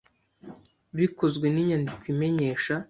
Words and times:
bikozwe 0.97 1.45
n 1.49 1.55
inyandiko 1.61 2.03
imenyesha 2.13 2.73